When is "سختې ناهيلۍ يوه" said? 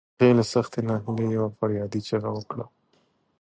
0.53-1.49